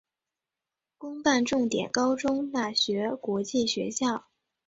[0.97, 4.25] 公办重点高中大学国际学校